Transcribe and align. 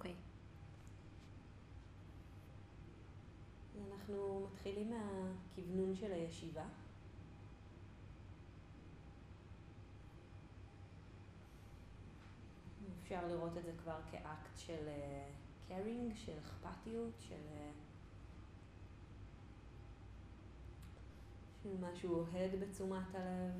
אוקיי. 0.00 0.14
אנחנו 3.90 4.46
מתחילים 4.46 4.90
מהכוונון 4.90 5.96
של 5.96 6.12
הישיבה. 6.12 6.64
אפשר 13.02 13.26
לראות 13.26 13.56
את 13.56 13.62
זה 13.64 13.72
כבר 13.82 14.00
כאקט 14.10 14.56
של 14.56 14.88
קרינג, 15.68 16.12
של 16.16 16.32
אכפתיות, 16.38 17.14
של, 17.20 17.34
של 21.62 21.76
משהו 21.80 22.14
אוהד 22.14 22.50
בתשומת 22.60 23.14
הלב, 23.14 23.52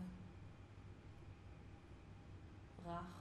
רך. 2.87 3.20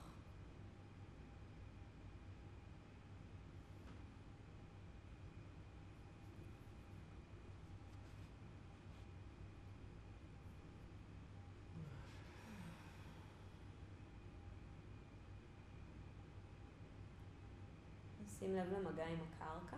שים 18.40 18.54
לב 18.56 18.72
למגע 18.72 19.06
עם 19.06 19.18
הקרקע, 19.20 19.76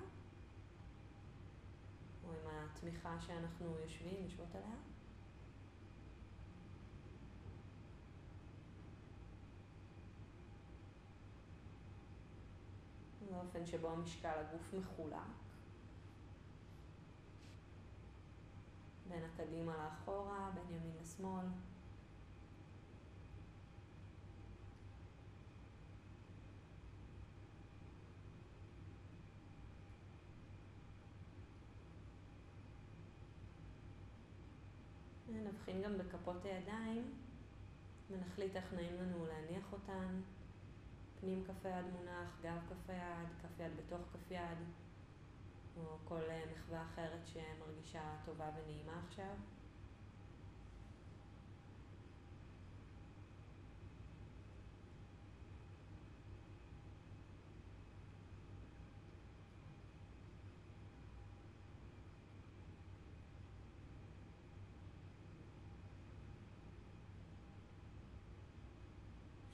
או 2.25 2.33
עם 2.33 2.47
התמיכה 2.47 3.20
שאנחנו 3.20 3.79
יושבים, 3.79 4.25
יושבות 4.25 4.55
עליה. 4.55 4.77
באופן 13.30 13.67
שבו 13.67 13.89
המשקל 13.89 14.29
הגוף 14.29 14.75
מחולק. 14.75 15.17
בין 19.08 19.23
הקדימה 19.25 19.77
לאחורה, 19.77 20.51
בין 20.55 20.77
ימין 20.77 20.97
לשמאל. 21.03 21.47
נבחין 35.53 35.83
גם 35.83 35.98
בכפות 35.98 36.45
הידיים 36.45 37.14
ונחליט 38.11 38.56
איך 38.56 38.72
נעים 38.72 38.95
לנו 39.00 39.27
להניח 39.27 39.72
אותן. 39.72 40.20
פנים 41.20 41.45
כף 41.45 41.67
היד 41.67 41.84
מונח, 41.92 42.39
גב 42.42 42.58
כף 42.69 42.91
היד, 42.91 43.28
כף 43.42 43.61
יד 43.61 43.73
בתוך 43.77 44.00
כף 44.12 44.30
יד, 44.30 44.58
או 45.77 45.98
כל 46.05 46.20
מחווה 46.53 46.83
אחרת 46.83 47.27
שמרגישה 47.27 48.03
טובה 48.25 48.50
ונעימה 48.56 49.03
עכשיו. 49.08 49.34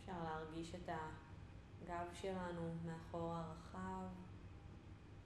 אפשר 0.09 0.25
להרגיש 0.25 0.75
את 0.75 0.89
הגב 0.89 2.07
שלנו 2.13 2.75
מאחור 2.87 3.33
הרחב, 3.35 4.07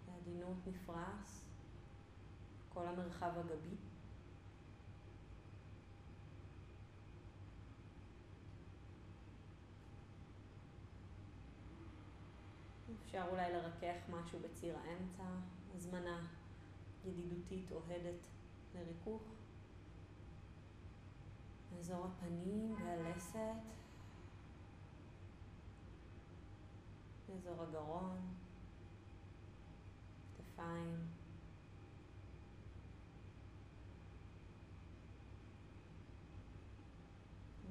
בעדינות 0.07 0.57
נפרס, 0.67 1.45
כל 2.69 2.87
המרחב 2.87 3.31
הגבי. 3.39 3.77
אפשר 13.05 13.25
אולי 13.31 13.53
לרכך 13.53 13.97
משהו 14.11 14.39
בציר 14.39 14.77
האמצע, 14.79 15.25
הזמנה 15.75 16.27
ידידותית 17.05 17.73
אוהדת 17.73 18.27
לריכוך. 18.75 19.23
אזור 21.79 22.07
הפנים 22.07 22.75
והלסת. 22.75 23.82
אזור 27.35 27.63
הגרון, 27.63 28.35
כתפיים. 30.37 30.97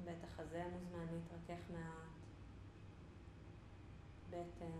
בית 0.04 0.24
החזה 0.24 0.64
מוזמן 0.72 1.06
להתרכך 1.12 1.70
מעט, 1.70 2.12
בטן, 4.30 4.78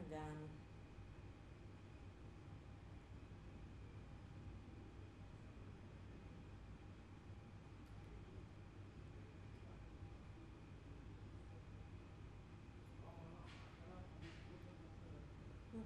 אגן. 0.00 0.57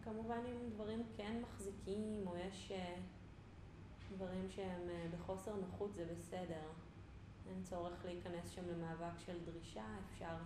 כמובן 0.04 0.40
אם 0.46 0.70
דברים 0.70 1.02
כן 1.16 1.42
מחזיקים 1.42 2.24
או 2.26 2.36
יש 2.36 2.72
אה, 2.72 2.96
דברים 4.12 4.50
שהם 4.50 4.88
אה, 4.88 5.06
בחוסר 5.12 5.56
נוחות 5.56 5.94
זה 5.94 6.06
בסדר. 6.10 6.62
אין 7.48 7.62
צורך 7.62 8.04
להיכנס 8.04 8.50
שם 8.50 8.62
למאבק 8.68 9.18
של 9.18 9.44
דרישה, 9.44 9.84
אפשר... 10.10 10.36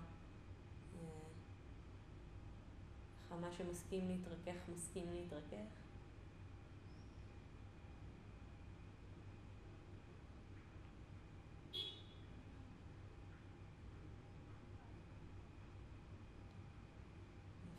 אה, 3.30 3.36
מה 3.40 3.52
שמסכים 3.52 4.08
להתרכך, 4.08 4.68
מסכים 4.68 5.12
להתרכך. 5.12 5.66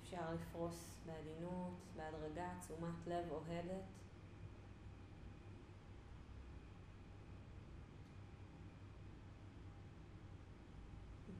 אפשר 0.04 0.34
לפרוס 0.34 0.97
בעדינות, 1.08 1.74
בהדרגה, 1.96 2.50
תשומת 2.62 3.08
לב 3.08 3.32
אוהדת. 3.32 3.84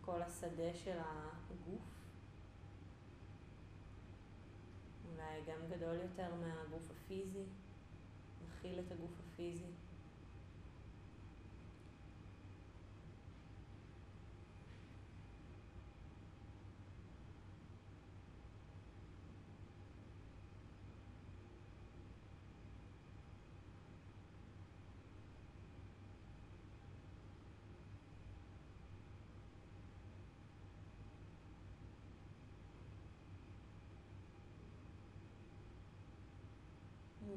כל 0.02 0.22
השדה 0.22 0.74
של 0.74 0.98
הגוף. 1.00 1.82
אולי 5.12 5.42
גם 5.48 5.60
גדול 5.70 5.96
יותר 5.96 6.36
מהגוף 6.36 6.92
הפיזי, 6.92 7.44
מכיל 8.48 8.80
את 8.80 8.92
הגוף 8.92 9.12
הפיזי. 9.20 9.72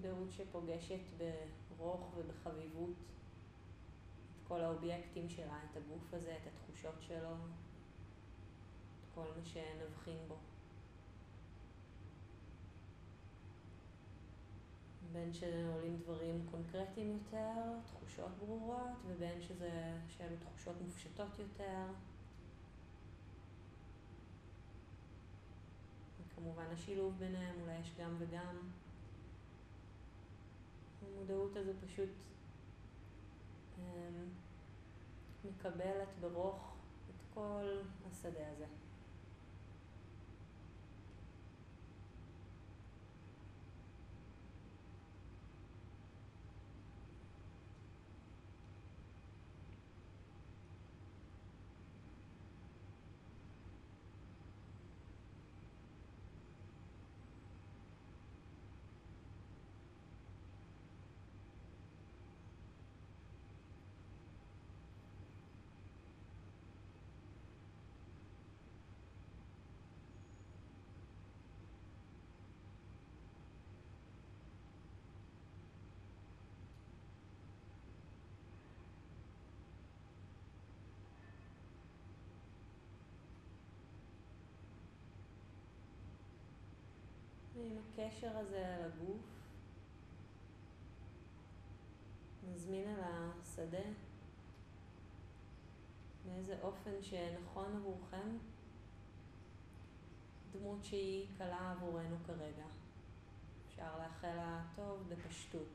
מודעות 0.01 0.33
שפוגשת 0.33 1.01
ברוך 1.79 2.15
ובחביבות 2.17 2.91
את 2.91 4.49
כל 4.49 4.61
האובייקטים 4.61 5.29
שלה, 5.29 5.59
את 5.71 5.77
הגוף 5.77 6.15
הזה, 6.15 6.37
את 6.43 6.47
התחושות 6.47 6.95
שלו, 7.01 7.35
את 9.01 9.15
כל 9.15 9.25
מה 9.37 9.45
שנבחין 9.45 10.19
בו. 10.29 10.37
בין 15.13 15.33
שעולים 15.33 15.97
דברים 15.97 16.47
קונקרטיים 16.51 17.13
יותר, 17.13 17.79
תחושות 17.87 18.31
ברורות, 18.39 18.97
ובין 19.07 19.43
שזה, 19.43 19.99
שאלו 20.09 20.37
תחושות 20.41 20.77
מופשטות 20.81 21.39
יותר. 21.39 21.87
וכמובן 26.21 26.67
השילוב 26.73 27.15
ביניהם, 27.19 27.61
אולי 27.61 27.79
יש 27.81 27.93
גם 28.01 28.17
וגם. 28.19 28.57
המודעות 31.03 31.57
הזו 31.57 31.73
פשוט 31.87 32.09
אמ, 33.79 34.29
מקבלת 35.45 36.09
ברוך 36.21 36.75
את 37.11 37.35
כל 37.35 37.79
השדה 38.11 38.51
הזה. 38.53 38.67
ועם 87.61 87.79
הקשר 87.79 88.39
הזה 88.39 88.77
לגוף, 88.87 89.23
נזמין 92.53 92.89
אל 92.89 93.01
השדה 93.05 93.89
באיזה 96.25 96.57
אופן 96.63 97.03
שנכון 97.03 97.77
עבורכם, 97.77 98.37
דמות 100.53 100.85
שהיא 100.85 101.27
קלה 101.39 101.73
עבורנו 101.73 102.17
כרגע. 102.27 102.67
אפשר 103.69 103.99
לאחל 103.99 104.35
לה 104.37 104.63
טוב 104.77 105.09
בפשטות. 105.09 105.69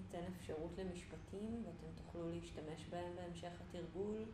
ניתן 0.00 0.32
אפשרות 0.36 0.78
למשפטים 0.78 1.64
ואתם 1.66 1.86
תוכלו 1.94 2.30
להשתמש 2.30 2.86
בהם 2.90 3.16
בהמשך 3.16 3.52
התרגול 3.60 4.24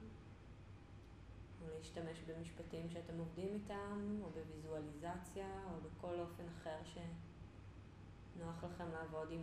או 1.62 1.66
להשתמש 1.78 2.22
במשפטים 2.22 2.90
שאתם 2.90 3.18
עובדים 3.18 3.54
איתם 3.54 4.18
או 4.22 4.30
בוויזואליזציה 4.30 5.62
או 5.64 5.80
בכל 5.80 6.20
אופן 6.20 6.44
אחר 6.48 6.78
שנוח 6.84 8.64
לכם 8.64 8.90
לעבוד 8.92 9.28
עם 9.30 9.42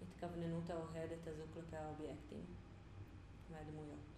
ההתכווננות 0.00 0.70
האוהדת 0.70 1.26
הזו 1.26 1.42
כלפי 1.54 1.76
האובייקטים 1.76 2.44
והדמויות. 3.50 4.09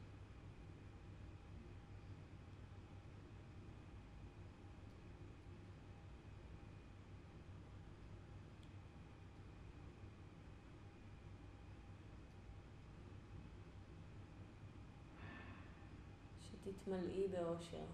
תתמלאי 16.65 17.29
באושר. 17.29 17.85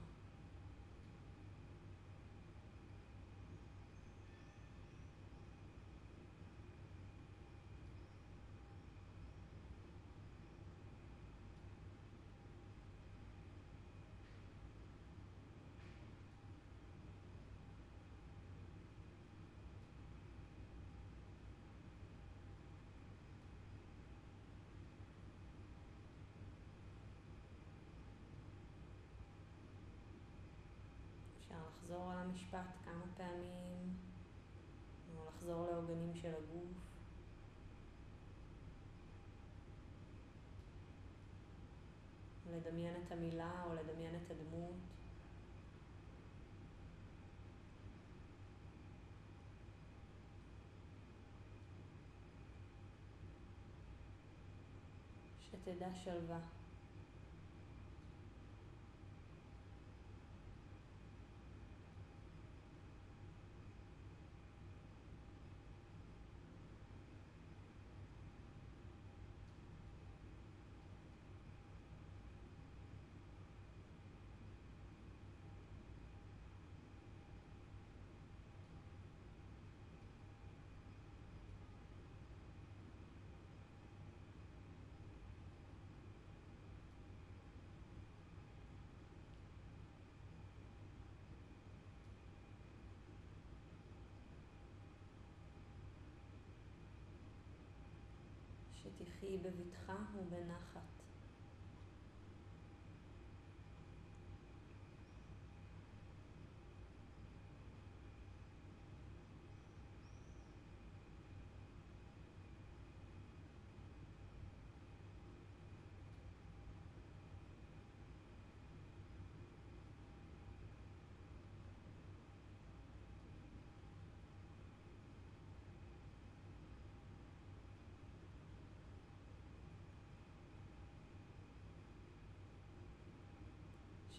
לחזור 31.98 32.12
על 32.12 32.18
המשפט 32.18 32.84
כמה 32.84 33.04
פעמים, 33.16 33.96
או 35.16 35.28
לחזור 35.28 35.66
לעוגנים 35.66 36.14
של 36.14 36.28
הגוף. 36.28 36.72
לדמיין 42.52 42.94
את 43.06 43.12
המילה 43.12 43.64
או 43.66 43.74
לדמיין 43.74 44.14
את 44.14 44.30
הדמות. 44.30 44.76
שתדע 55.40 55.94
שלווה. 55.94 56.38
שתחיי 98.98 99.38
בבטחה 99.38 99.96
ובנחת. 100.14 100.97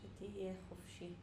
שתהיה 0.02 0.54
חופשי. 0.70 1.14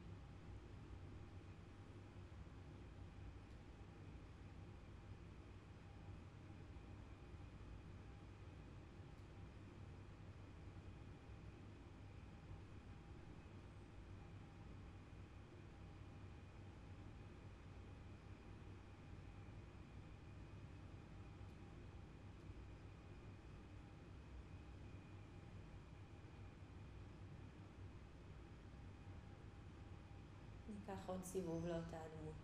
ניקח 30.88 31.00
עוד 31.06 31.24
סיבוב 31.24 31.66
לאותה 31.66 31.96
הדמות. 31.96 32.34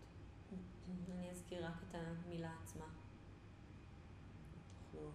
אני 1.11 1.29
אזכיר 1.31 1.65
רק 1.65 1.75
את 1.89 1.95
המילה 1.95 2.55
עצמה. 2.63 2.85
תוכלו 4.91 5.11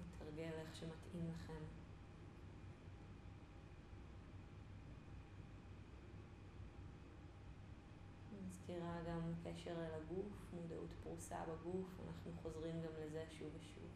לתרגל 0.00 0.52
איך 0.52 0.76
שמתאים 0.76 1.30
לכם. 1.34 1.62
מזכירה 8.46 9.02
גם 9.08 9.32
קשר 9.44 9.70
אל 9.70 9.94
הגוף, 9.94 10.52
מודעות 10.52 10.90
פרוסה 11.02 11.44
בגוף, 11.44 12.00
אנחנו 12.06 12.32
חוזרים 12.42 12.82
גם 12.82 12.92
לזה 13.04 13.24
שוב 13.30 13.48
ושוב. 13.54 13.88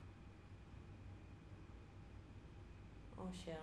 אושר. 3.19 3.63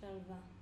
שלווה. 0.00 0.59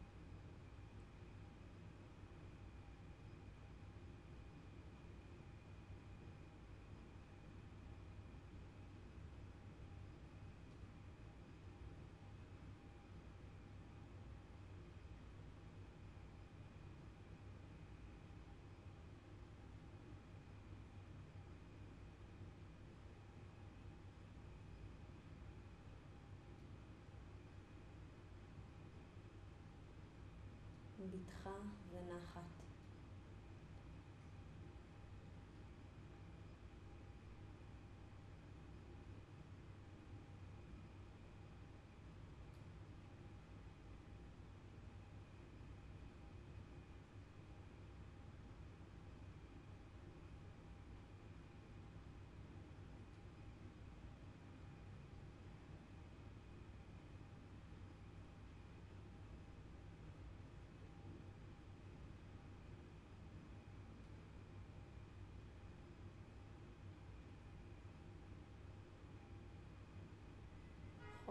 בטחה 31.11 31.55
ונחת. 31.91 32.58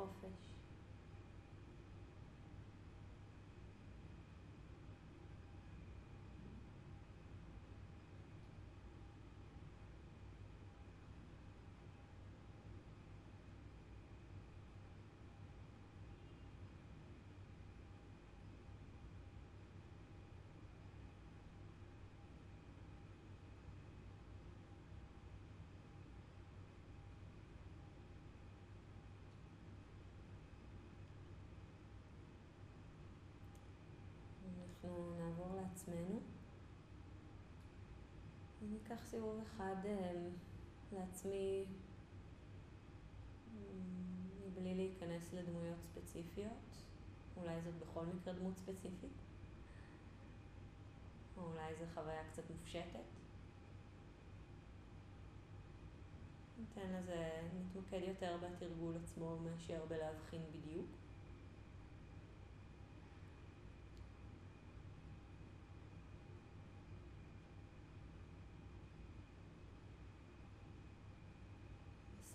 חופש. 0.08 0.57
אנחנו 34.98 35.16
נעבור 35.16 35.56
לעצמנו. 35.56 36.20
אני 38.62 38.77
אקח 38.84 39.06
סיבוב 39.06 39.39
אחד 39.44 39.75
אה, 39.86 40.12
לעצמי 40.92 41.66
מבלי 44.48 44.75
להיכנס 44.75 45.34
לדמויות 45.34 45.77
ספציפיות. 45.84 46.84
אולי 47.38 47.62
זאת 47.62 47.74
בכל 47.74 48.06
מקרה 48.06 48.34
דמות 48.34 48.58
ספציפית. 48.58 49.18
או 51.38 51.44
אולי 51.44 51.75
זו 51.75 51.86
חוויה 51.94 52.30
קצת 52.32 52.44
מופשטת. 52.50 53.00
ניתן 56.60 56.94
לזה, 56.94 57.42
נתמקד 57.60 58.01
יותר 58.08 58.38
בתרגול 58.38 58.96
עצמו 59.04 59.38
מאשר 59.38 59.86
בלהבחין 59.88 60.42
בדיוק. 60.51 60.88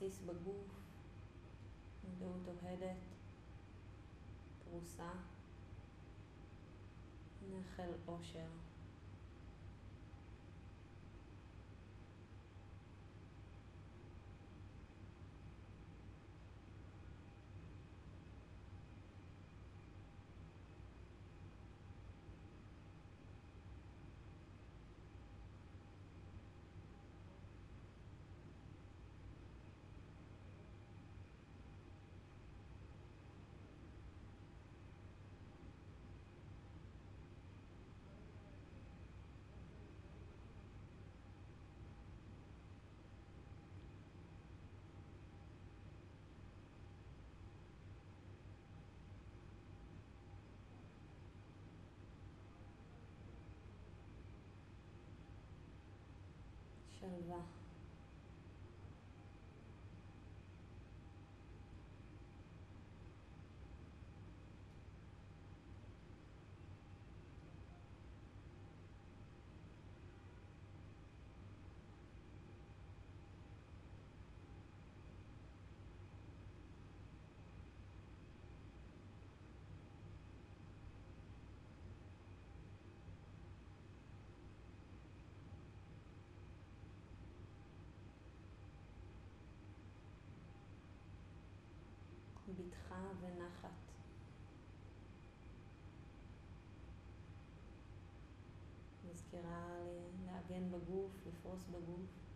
בסיס 0.03 0.19
בגוף, 0.19 0.67
מודעות 2.05 2.49
אוהדת, 2.63 2.97
פרוסה, 4.65 5.11
נחל 7.51 7.91
אושר. 8.09 8.47
שלווה. 57.03 57.62
בטחה 92.67 93.09
ונחת. 93.21 93.71
מזכירה 99.11 99.69
לעגן 100.27 100.71
בגוף, 100.71 101.13
לפרוס 101.27 101.65
בגוף. 101.65 102.32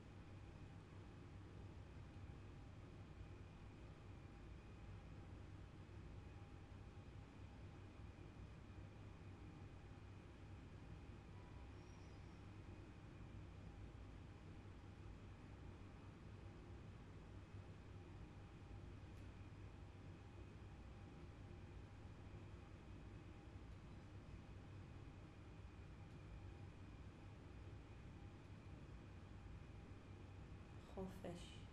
חופש. 31.07 31.66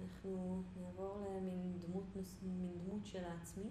אנחנו 0.00 0.62
נעבור 0.80 1.18
למין 1.18 1.78
דמות, 1.78 2.04
מין 2.42 2.78
דמות 2.84 3.06
של 3.06 3.24
העצמי. 3.24 3.70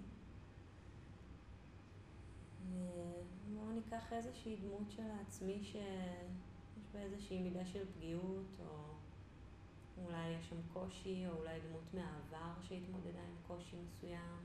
בואו 3.54 3.72
ניקח 3.72 4.12
איזושהי 4.12 4.56
דמות 4.56 4.90
של 4.90 5.10
העצמי 5.10 5.64
שיש 5.64 6.86
בה 6.92 7.00
איזושהי 7.00 7.42
מידה 7.42 7.66
של 7.66 7.84
פגיעות, 7.94 8.56
או 8.60 8.82
אולי 10.04 10.28
יש 10.28 10.48
שם 10.48 10.56
קושי, 10.72 11.26
או 11.28 11.32
אולי 11.32 11.60
דמות 11.68 11.94
מהעבר 11.94 12.60
שהתמודדה 12.62 13.20
עם 13.20 13.36
קושי 13.46 13.76
מסוים. 13.76 14.38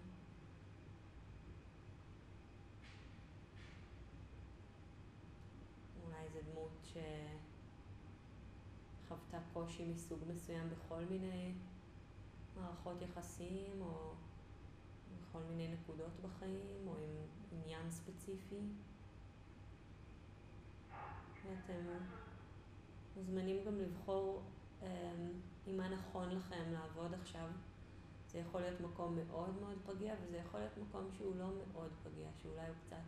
אולי 6.05 6.29
זו 6.33 6.39
דמות 6.51 6.85
שחוותה 9.37 9.53
קושי 9.53 9.85
מסוג 9.85 10.19
מסוים 10.27 10.69
בכל 10.69 11.03
מיני 11.09 11.53
מערכות 12.55 13.01
יחסים, 13.01 13.81
או 13.81 14.13
בכל 15.21 15.39
מיני 15.49 15.67
נקודות 15.67 16.11
בחיים, 16.21 16.87
או 16.87 16.95
עם 16.95 17.25
עניין 17.51 17.89
ספציפי. 17.89 18.61
ואתם 21.45 21.85
מוזמנים 23.15 23.65
גם 23.65 23.77
לבחור 23.77 24.43
אמ, 24.81 24.87
עם 25.65 25.77
מה 25.77 25.89
נכון 25.89 26.29
לכם 26.29 26.71
לעבוד 26.71 27.13
עכשיו. 27.13 27.47
זה 28.27 28.39
יכול 28.39 28.61
להיות 28.61 28.81
מקום 28.81 29.15
מאוד 29.15 29.55
מאוד 29.61 29.77
פגיע, 29.85 30.15
וזה 30.21 30.37
יכול 30.37 30.59
להיות 30.59 30.77
מקום 30.77 31.09
שהוא 31.17 31.35
לא 31.35 31.47
מאוד 31.73 31.91
פגיע, 32.03 32.29
שאולי 32.41 32.67
הוא 32.67 32.75
קצת, 32.85 33.03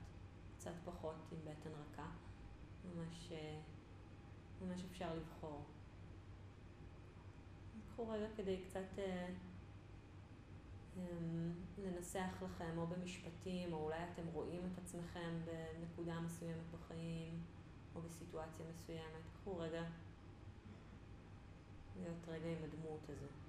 קצת 0.58 0.74
פחות 0.86 1.15
עם 1.32 1.38
בטן 1.42 1.70
רכה. 1.70 2.10
ממש, 2.86 3.32
אה, 3.32 3.60
ממש 4.62 4.84
אפשר 4.92 5.15
לבחור. 5.15 5.65
קחו 8.00 8.10
רגע 8.10 8.28
כדי 8.36 8.58
קצת 8.64 9.00
אה, 9.00 9.28
אמ, 10.98 11.54
לנסח 11.78 12.44
לכם, 12.44 12.78
או 12.78 12.88
במשפטים, 12.88 13.74
או 13.74 13.78
אולי 13.78 14.04
אתם 14.14 14.28
רואים 14.34 14.62
את 14.74 14.78
עצמכם 14.78 15.40
בנקודה 15.46 16.20
מסוימת 16.20 16.64
בחיים, 16.74 17.44
או 17.96 18.02
בסיטואציה 18.02 18.66
מסוימת. 18.70 19.24
קחו 19.42 19.58
רגע 19.58 19.84
להיות 21.96 22.28
רגע 22.28 22.48
עם 22.48 22.64
הדמות 22.64 23.10
הזו. 23.10 23.49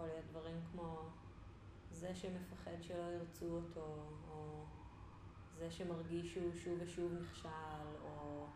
יכול 0.00 0.12
להיות 0.12 0.26
דברים 0.30 0.60
כמו 0.72 1.08
זה 1.90 2.14
שמפחד 2.14 2.82
שלא 2.82 3.12
ירצו 3.12 3.56
אותו, 3.56 3.96
או 4.30 4.64
זה 5.58 5.70
שמרגיש 5.70 6.34
שהוא 6.34 6.54
שוב 6.54 6.78
ושוב 6.82 7.12
נכשל, 7.12 7.48
או 8.02 8.46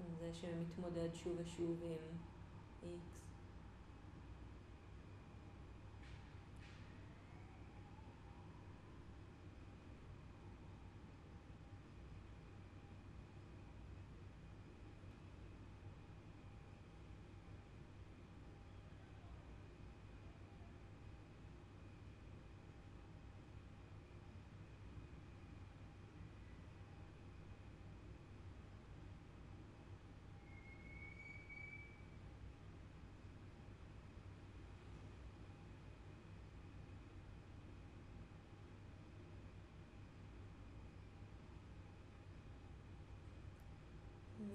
אמ, 0.00 0.14
זה 0.18 0.34
שמתמודד 0.34 1.14
שוב 1.14 1.32
ושוב 1.38 1.82
עם 1.82 2.18
איקס. 2.82 3.23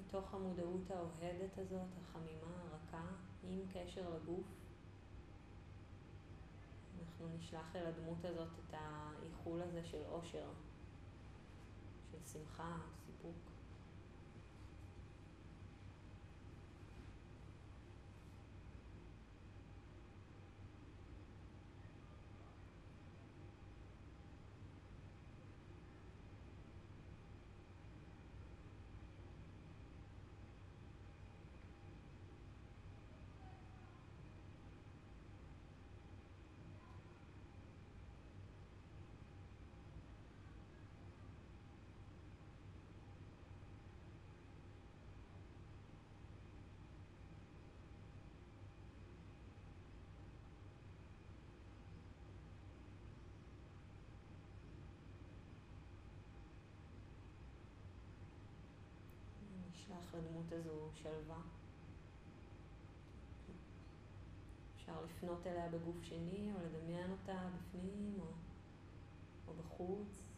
מתוך 0.09 0.33
המודעות 0.33 0.91
האוהדת 0.91 1.57
הזאת, 1.57 1.87
החמימה, 2.01 2.47
הרכה, 2.61 3.05
עם 3.43 3.59
קשר 3.73 4.09
לגוף, 4.09 4.45
אנחנו 6.99 7.27
נשלח 7.37 7.75
אל 7.75 7.85
הדמות 7.85 8.25
הזאת 8.25 8.47
את 8.47 8.73
האיחול 8.73 9.61
הזה 9.61 9.83
של 9.83 10.01
אושר, 10.11 10.49
של 12.11 12.17
שמחה, 12.33 12.77
סיפוק. 13.05 13.48
נשלח 59.89 60.15
לדמות 60.15 60.51
הזו 60.51 60.89
שלווה. 60.93 61.41
אפשר 64.75 65.01
לפנות 65.05 65.47
אליה 65.47 65.69
בגוף 65.69 66.03
שני, 66.03 66.51
או 66.53 66.59
לדמיין 66.65 67.11
אותה 67.11 67.49
בפנים, 67.57 68.17
או, 68.19 68.25
או 69.47 69.53
בחוץ. 69.53 70.28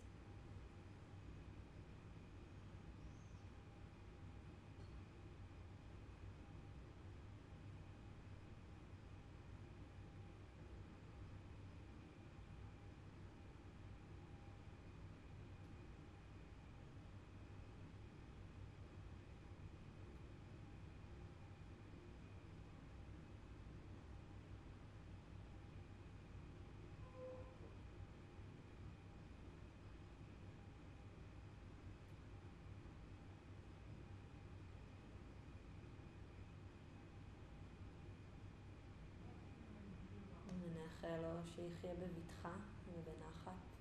נאחל 41.03 41.21
לו 41.21 41.41
שיחיה 41.55 41.93
בבטחה 41.93 42.55
ובנחת. 42.87 43.80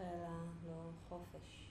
חלה, 0.00 0.44
לא 0.66 0.90
חופש. 1.08 1.69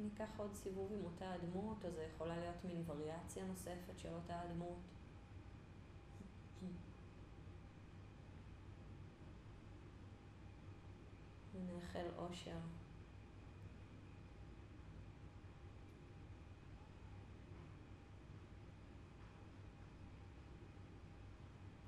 ניקח 0.00 0.30
עוד 0.36 0.54
סיבוב 0.54 0.92
עם 0.92 1.04
אותה 1.04 1.32
הדמות, 1.32 1.84
אז 1.84 1.94
זה 1.94 2.02
יכולה 2.14 2.38
להיות 2.38 2.64
מין 2.64 2.82
וריאציה 2.86 3.44
נוספת 3.46 3.98
של 3.98 4.14
אותה 4.14 4.40
הדמות. 4.40 4.78
ונאחל 11.54 12.06
אושר. 12.18 12.58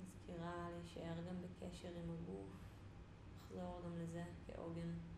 מזכירה 0.00 0.68
להישאר 0.70 1.14
גם 1.28 1.36
בקשר 1.42 1.88
עם 1.88 2.10
הגוף, 2.10 2.50
לחזור 3.36 3.80
גם 3.84 3.98
לזה 3.98 4.24
כעוגן. 4.46 5.11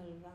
שלווה. 0.00 0.30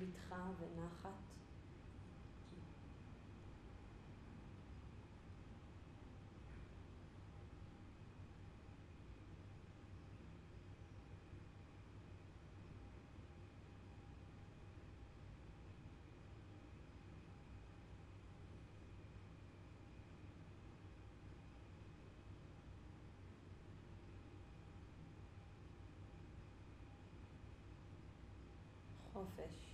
בטחה 0.00 0.50
ונחת. 0.60 1.10
חופש. 29.12 29.69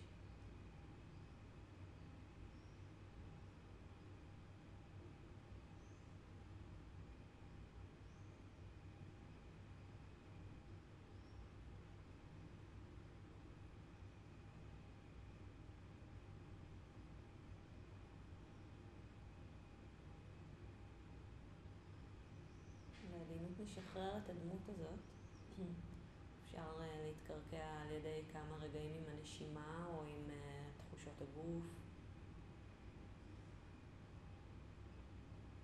נשחרר 23.66 24.18
את 24.18 24.29
הדמות 24.29 24.68
הזאת. 24.68 24.98
אפשר 26.44 26.81
אה, 26.81 27.02
להתקרקע 27.07 27.66
על 27.83 27.90
ידי 27.90 28.22
כמה 28.33 28.57
רגעים 28.61 28.92
עם 28.94 29.16
הנשימה 29.16 29.87
או 29.88 30.02
עם 30.02 30.31
אה, 30.31 30.68
תחושות 30.76 31.20
הגוף. 31.20 31.64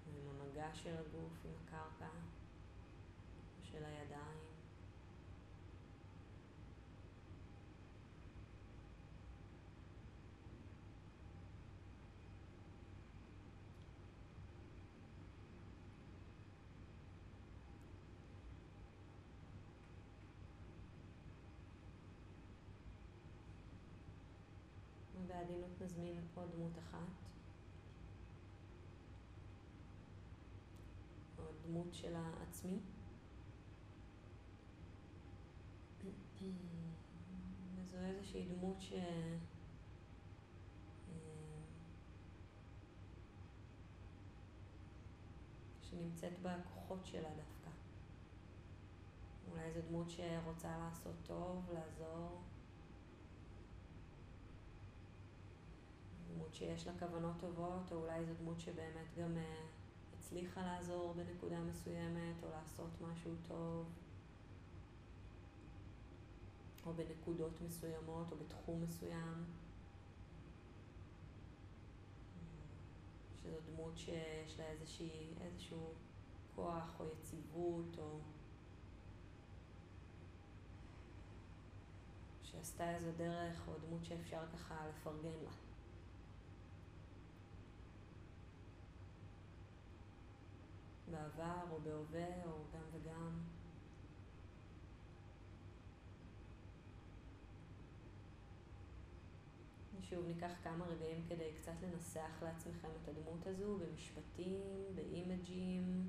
עם 0.06 0.28
המגע 0.28 0.74
של 0.74 0.94
הגוף 0.96 1.32
עם 1.44 1.52
הקרקע, 1.64 2.08
של 3.62 3.84
הידיים. 3.84 4.41
בעדינות 25.32 25.80
נזמין 25.80 26.20
עוד 26.34 26.50
דמות 26.54 26.78
אחת. 26.78 27.08
עוד 31.36 31.54
דמות 31.66 31.94
של 31.94 32.16
העצמי. 32.16 32.78
וזו 37.74 37.96
איזושהי 37.96 38.46
דמות 38.46 38.80
ש... 38.80 38.92
אה, 38.92 39.36
שנמצאת 45.82 46.32
בכוחות 46.42 47.06
שלה 47.06 47.28
דווקא. 47.28 47.70
אולי 49.50 49.72
זו 49.72 49.80
דמות 49.88 50.10
שרוצה 50.10 50.78
לעשות 50.78 51.14
טוב, 51.26 51.70
לעזור. 51.72 52.42
דמות 56.34 56.54
שיש 56.54 56.86
לה 56.86 56.92
כוונות 56.98 57.36
טובות, 57.38 57.92
או 57.92 57.96
אולי 57.96 58.24
זו 58.24 58.32
דמות 58.34 58.60
שבאמת 58.60 59.14
גם 59.18 59.36
uh, 59.36 60.18
הצליחה 60.18 60.62
לעזור 60.62 61.14
בנקודה 61.14 61.60
מסוימת, 61.60 62.42
או 62.42 62.48
לעשות 62.50 62.90
משהו 63.00 63.32
טוב, 63.48 63.86
או 66.86 66.92
בנקודות 66.92 67.60
מסוימות, 67.60 68.32
או 68.32 68.36
בתחום 68.36 68.82
מסוים. 68.82 69.44
שזו 73.42 73.56
דמות 73.72 73.98
שיש 73.98 74.58
לה 74.58 74.64
איזושהי, 74.64 75.34
איזשהו 75.40 75.92
כוח 76.56 77.00
או 77.00 77.04
יציבות, 77.06 77.98
או 77.98 78.18
שעשתה 82.42 82.94
איזו 82.94 83.10
דרך, 83.16 83.68
או 83.68 83.72
דמות 83.86 84.04
שאפשר 84.04 84.42
ככה 84.52 84.86
לפרגן 84.88 85.38
לה. 85.44 85.61
בעבר 91.12 91.60
או 91.70 91.80
בהווה 91.80 92.44
או 92.44 92.64
גם 92.74 92.84
וגם. 92.92 93.38
שוב 100.12 100.26
ניקח 100.26 100.52
כמה 100.64 100.84
רגעים 100.86 101.24
כדי 101.28 101.52
קצת 101.60 101.72
לנסח 101.82 102.42
לעצמכם 102.42 102.88
את 103.02 103.08
הדמות 103.08 103.46
הזו 103.46 103.78
במשפטים, 103.78 104.82
באימג'ים, 104.94 106.01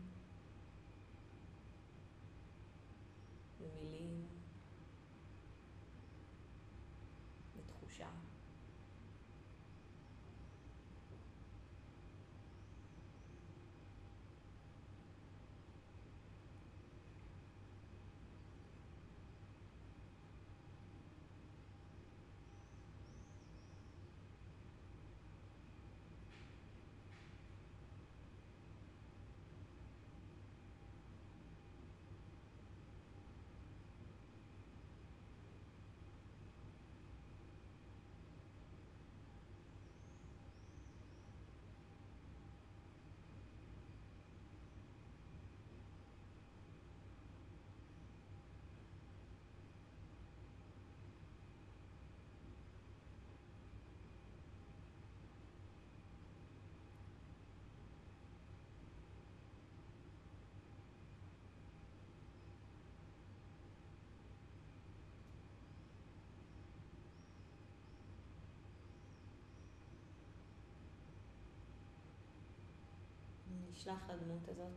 נשלח 73.74 74.10
לדמות 74.10 74.48
הזאת 74.48 74.72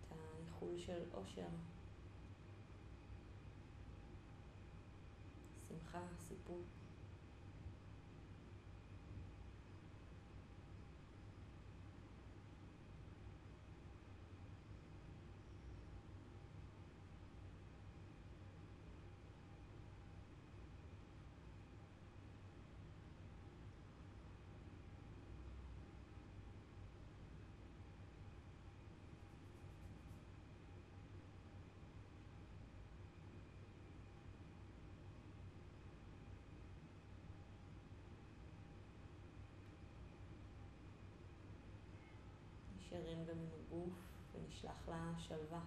את 0.00 0.12
האיחול 0.12 0.78
של 0.78 1.02
אושר, 1.14 1.48
שמחה, 5.68 6.00
סיפוק. 6.18 6.81
נשארים 42.92 43.24
גם 43.24 43.38
עם 43.38 43.48
הגוף 43.52 43.94
ונשלח 44.34 44.88
לה 44.88 45.12
שלווה. 45.18 45.60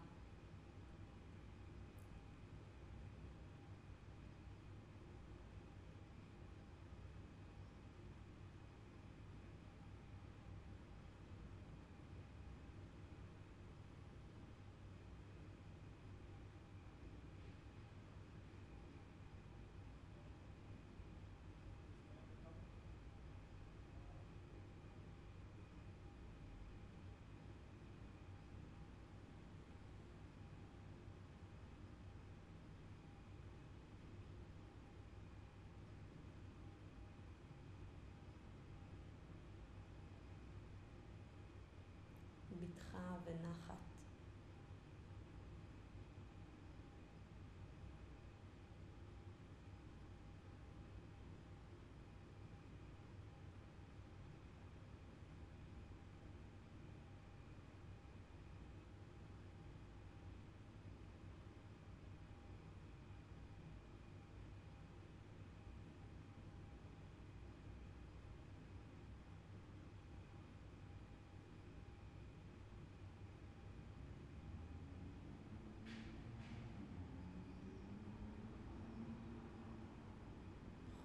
בטחה 43.26 43.34
ונחת. 43.34 43.76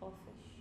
חופש. 0.01 0.61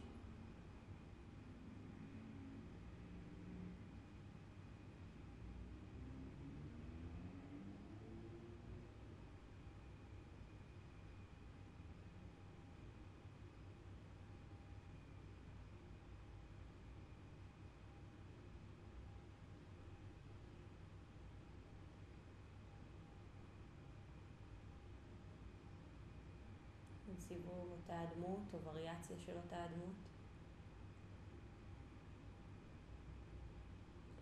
סיבוב 27.30 27.72
אותה 27.72 28.02
הדמות 28.02 28.54
או 28.54 28.60
וריאציה 28.64 29.18
של 29.26 29.38
אותה 29.38 29.64
הדמות. 29.64 29.96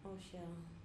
אושר. 0.05 0.76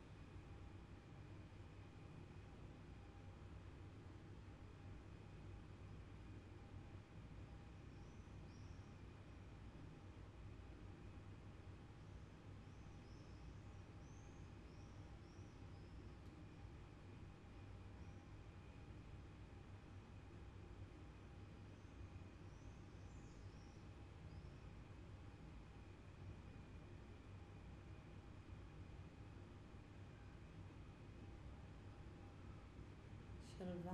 שלווה. 33.62 33.92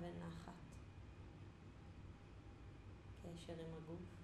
ונחת. 0.00 0.52
קשר 3.22 3.52
עם 3.52 3.74
הגוף. 3.76 4.21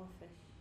חופש. 0.00 0.59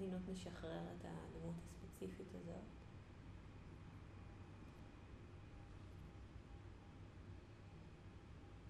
בעדינות 0.00 0.28
נשחרר 0.28 0.82
את 0.96 1.04
הדמות 1.04 1.54
הספציפית 1.58 2.26
הזאת. 2.34 2.64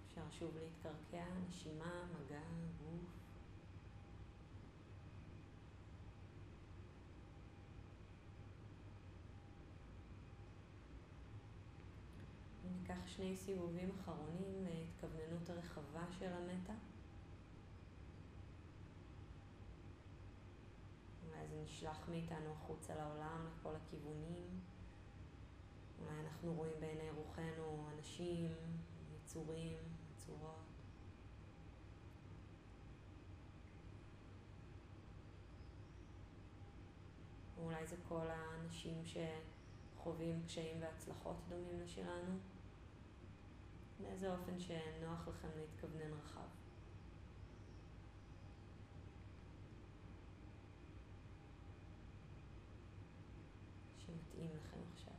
אפשר 0.07 0.21
שוב 0.31 0.57
להתקרקע, 0.57 1.25
נשימה, 1.47 2.03
מגע, 2.13 2.41
גוף. 2.77 3.01
וניקח 12.63 13.07
שני 13.07 13.37
סיבובים 13.37 13.89
אחרונים 14.01 14.65
להתכווננות 14.65 15.49
הרחבה 15.49 16.05
של 16.19 16.33
המטה. 16.33 16.73
זה 21.50 21.50
נשלח 21.63 22.09
מאיתנו 22.09 22.51
החוצה 22.51 22.95
לעולם, 22.95 23.47
לכל 23.47 23.75
הכיוונים. 23.75 24.59
אולי 25.99 26.19
אנחנו 26.19 26.53
רואים 26.53 26.73
בעיני 26.79 27.09
רוחנו 27.09 27.89
אנשים, 27.97 28.55
יצורים, 29.15 29.79
יצורות. 30.11 30.61
אולי 37.57 37.87
זה 37.87 37.95
כל 38.07 38.27
האנשים 38.29 39.03
שחווים 39.05 40.43
קשיים 40.45 40.81
והצלחות 40.81 41.35
דומים 41.49 41.79
לשלנו. 41.79 42.37
באיזה 44.01 44.31
אופן 44.31 44.59
שנוח 44.59 45.27
לכם 45.27 45.47
להתכוונן 45.55 46.13
רחב. 46.13 46.60
שמתאים 54.41 54.57
לכם 54.57 54.77
עכשיו. 54.93 55.13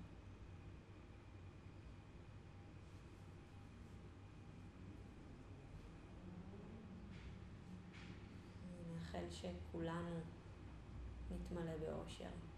אני 8.65 8.95
מאחל 8.95 9.25
שכולנו 9.31 10.21
נתמלא 11.31 11.77
באושר. 11.77 12.52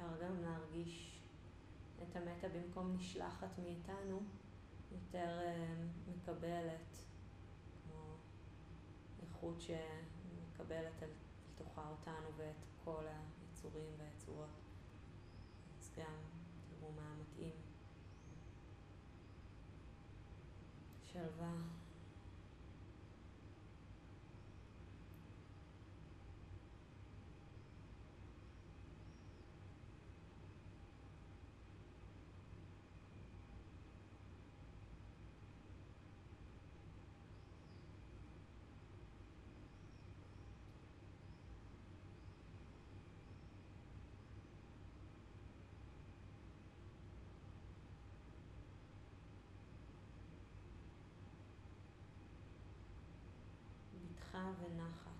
אפשר 0.00 0.24
גם 0.24 0.42
להרגיש 0.42 1.22
את 2.02 2.16
המטה 2.16 2.48
במקום 2.48 2.94
נשלחת 2.96 3.58
מאיתנו, 3.58 4.20
יותר 4.92 5.38
אה, 5.40 5.74
מקבלת, 6.08 6.96
כמו 7.82 8.16
איכות 9.22 9.60
שמקבלת 9.60 11.02
אל 11.02 11.08
תוכה 11.54 11.88
אותנו 11.90 12.28
ואת 12.36 12.64
כל 12.84 13.04
היצורים 13.06 13.90
והיצורות. 13.98 14.60
אז 15.78 15.92
גם 15.96 16.14
תראו 16.68 16.92
מה 16.92 17.14
מתאים. 17.20 17.54
שלווה. 21.04 21.79
בטחה 54.40 54.64
ונחת. 54.64 55.19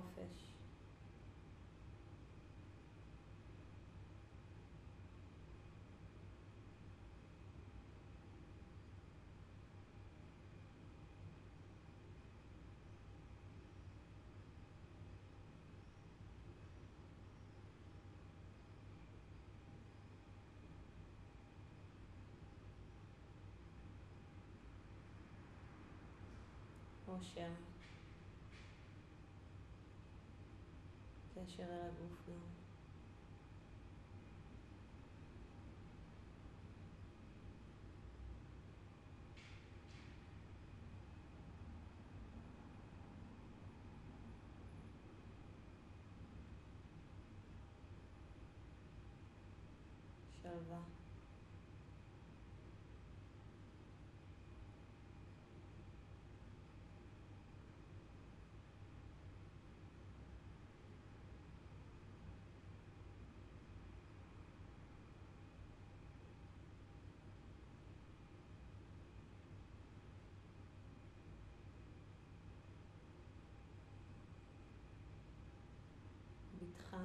חופש. 0.00 0.48
אושר. 27.08 27.77
קשר 31.46 31.62
אל 31.62 31.80
הגוף 31.86 32.28
גם. 32.28 32.34
שלווה. 50.42 50.97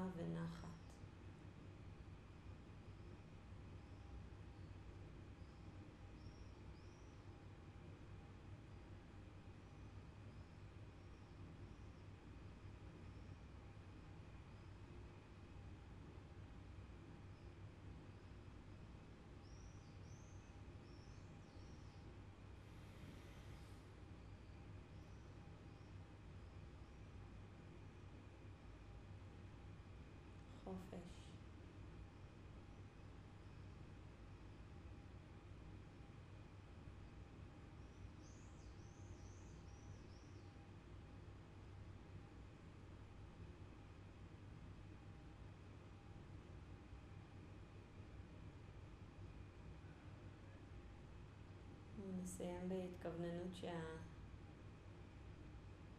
בטחה 0.04 0.24
ונחת. 0.24 0.74
חופש. 30.90 31.24
נסיים 52.24 52.70
בהתכווננות 52.70 53.56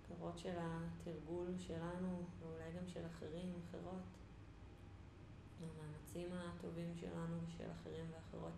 שהפירות 0.04 0.38
של 0.38 0.56
התרגול 0.58 1.48
שלנו, 1.58 2.22
ואולי 2.40 2.72
גם 2.78 2.88
של 2.88 3.06
אחרים, 3.06 3.52
אחרות, 3.68 4.02
המאמצים 5.70 6.28
הטובים 6.32 6.94
שלנו 7.00 7.36
ושל 7.46 7.70
אחרים 7.80 8.04
ואחרות, 8.10 8.52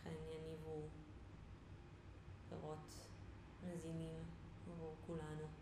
אכן 0.00 0.10
יניבו 0.10 0.88
פירות 2.48 2.94
מזינים 3.62 4.14
עבור 4.66 4.96
כולנו. 5.06 5.61